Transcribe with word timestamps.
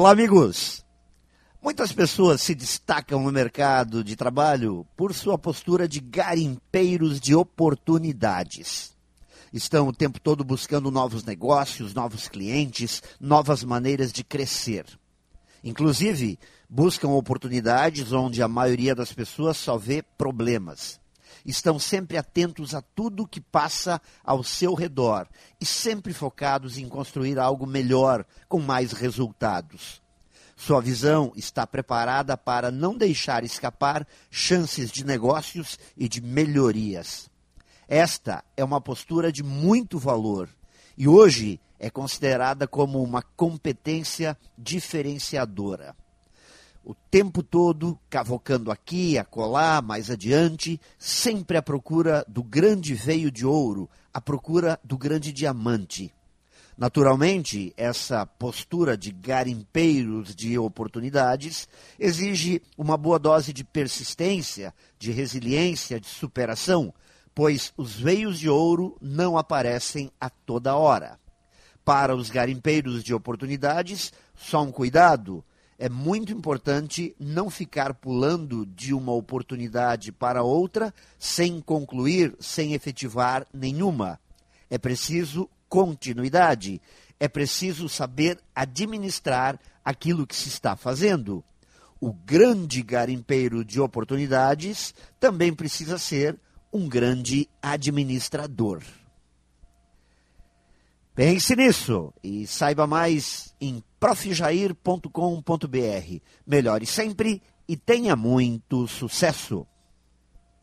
Olá, 0.00 0.12
amigos! 0.12 0.86
Muitas 1.60 1.92
pessoas 1.92 2.40
se 2.40 2.54
destacam 2.54 3.20
no 3.20 3.32
mercado 3.32 4.04
de 4.04 4.14
trabalho 4.14 4.86
por 4.96 5.12
sua 5.12 5.36
postura 5.36 5.88
de 5.88 5.98
garimpeiros 5.98 7.18
de 7.18 7.34
oportunidades. 7.34 8.96
Estão 9.52 9.88
o 9.88 9.92
tempo 9.92 10.20
todo 10.20 10.44
buscando 10.44 10.88
novos 10.92 11.24
negócios, 11.24 11.94
novos 11.94 12.28
clientes, 12.28 13.02
novas 13.20 13.64
maneiras 13.64 14.12
de 14.12 14.22
crescer. 14.22 14.86
Inclusive, 15.64 16.38
buscam 16.70 17.08
oportunidades 17.08 18.12
onde 18.12 18.40
a 18.40 18.46
maioria 18.46 18.94
das 18.94 19.12
pessoas 19.12 19.56
só 19.56 19.76
vê 19.76 20.00
problemas. 20.16 21.00
Estão 21.44 21.78
sempre 21.78 22.16
atentos 22.16 22.74
a 22.74 22.82
tudo 22.82 23.26
que 23.26 23.40
passa 23.40 24.00
ao 24.24 24.42
seu 24.42 24.74
redor 24.74 25.28
e 25.60 25.66
sempre 25.66 26.12
focados 26.12 26.78
em 26.78 26.88
construir 26.88 27.38
algo 27.38 27.66
melhor, 27.66 28.24
com 28.48 28.60
mais 28.60 28.92
resultados. 28.92 30.02
Sua 30.56 30.80
visão 30.80 31.32
está 31.36 31.66
preparada 31.66 32.36
para 32.36 32.70
não 32.70 32.96
deixar 32.96 33.44
escapar 33.44 34.06
chances 34.30 34.90
de 34.90 35.04
negócios 35.04 35.78
e 35.96 36.08
de 36.08 36.20
melhorias. 36.20 37.30
Esta 37.86 38.44
é 38.56 38.64
uma 38.64 38.80
postura 38.80 39.30
de 39.30 39.42
muito 39.42 39.98
valor 39.98 40.48
e 40.96 41.06
hoje 41.06 41.60
é 41.78 41.88
considerada 41.88 42.66
como 42.66 43.00
uma 43.02 43.22
competência 43.22 44.36
diferenciadora. 44.58 45.94
O 46.84 46.94
tempo 47.10 47.42
todo, 47.42 47.98
cavocando 48.08 48.70
aqui, 48.70 49.18
acolá, 49.18 49.82
mais 49.82 50.10
adiante, 50.10 50.80
sempre 50.98 51.56
à 51.56 51.62
procura 51.62 52.24
do 52.28 52.42
grande 52.42 52.94
veio 52.94 53.30
de 53.30 53.44
ouro, 53.44 53.88
à 54.12 54.20
procura 54.20 54.80
do 54.82 54.96
grande 54.96 55.32
diamante. 55.32 56.12
Naturalmente, 56.78 57.74
essa 57.76 58.24
postura 58.24 58.96
de 58.96 59.10
garimpeiros 59.10 60.32
de 60.32 60.56
oportunidades 60.56 61.68
exige 61.98 62.62
uma 62.76 62.96
boa 62.96 63.18
dose 63.18 63.52
de 63.52 63.64
persistência, 63.64 64.72
de 64.96 65.10
resiliência, 65.10 65.98
de 65.98 66.06
superação, 66.06 66.94
pois 67.34 67.72
os 67.76 67.94
veios 67.94 68.38
de 68.38 68.48
ouro 68.48 68.96
não 69.02 69.36
aparecem 69.36 70.08
a 70.20 70.30
toda 70.30 70.76
hora. 70.76 71.18
Para 71.84 72.14
os 72.14 72.30
garimpeiros 72.30 73.02
de 73.02 73.12
oportunidades, 73.12 74.12
só 74.36 74.62
um 74.62 74.70
cuidado: 74.70 75.44
é 75.78 75.88
muito 75.88 76.32
importante 76.32 77.14
não 77.20 77.48
ficar 77.48 77.94
pulando 77.94 78.66
de 78.66 78.92
uma 78.92 79.12
oportunidade 79.12 80.10
para 80.10 80.42
outra 80.42 80.92
sem 81.18 81.60
concluir, 81.60 82.34
sem 82.40 82.74
efetivar 82.74 83.46
nenhuma. 83.54 84.18
É 84.68 84.76
preciso 84.76 85.48
continuidade. 85.68 86.82
É 87.20 87.28
preciso 87.28 87.88
saber 87.88 88.40
administrar 88.54 89.58
aquilo 89.84 90.26
que 90.26 90.34
se 90.34 90.48
está 90.48 90.74
fazendo. 90.74 91.44
O 92.00 92.12
grande 92.12 92.82
garimpeiro 92.82 93.64
de 93.64 93.80
oportunidades 93.80 94.92
também 95.20 95.54
precisa 95.54 95.96
ser 95.96 96.38
um 96.72 96.88
grande 96.88 97.48
administrador. 97.62 98.82
Pense 101.14 101.56
nisso 101.56 102.12
e 102.22 102.46
saiba 102.46 102.86
mais 102.86 103.52
em 103.60 103.82
profjair.com.br. 103.98 106.20
Melhore 106.46 106.86
sempre 106.86 107.42
e 107.68 107.76
tenha 107.76 108.16
muito 108.16 108.86
sucesso! 108.86 109.66